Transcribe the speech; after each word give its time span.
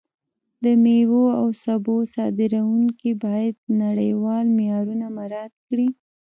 د 0.63 0.65
میوو 0.83 1.23
او 1.39 1.47
سبو 1.63 1.95
صادروونکي 2.13 3.11
باید 3.23 3.55
نړیوال 3.83 4.45
معیارونه 4.57 5.05
مراعت 5.17 5.53
کړي. 5.67 5.87